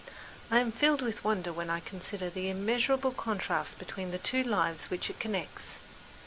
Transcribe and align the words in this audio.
I 0.49 0.57
am 0.59 0.71
filled 0.71 1.03
with 1.03 1.23
wonder 1.23 1.53
when 1.53 1.69
I 1.69 1.79
consider 1.79 2.31
the 2.31 2.49
immeasurable 2.49 3.11
contrasts 3.11 3.75
between 3.75 4.09
the 4.09 4.17
two 4.17 4.41
lives 4.43 4.85
which 4.89 5.11
it 5.11 5.19
connects. 5.19 5.79